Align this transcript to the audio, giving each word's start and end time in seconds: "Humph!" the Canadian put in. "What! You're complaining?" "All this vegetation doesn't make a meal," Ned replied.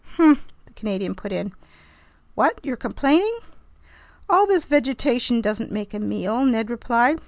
"Humph!" 0.15 0.41
the 0.65 0.73
Canadian 0.73 1.13
put 1.13 1.31
in. 1.31 1.53
"What! 2.33 2.59
You're 2.63 2.75
complaining?" 2.75 3.37
"All 4.27 4.47
this 4.47 4.65
vegetation 4.65 5.41
doesn't 5.41 5.71
make 5.71 5.93
a 5.93 5.99
meal," 5.99 6.43
Ned 6.43 6.71
replied. 6.71 7.19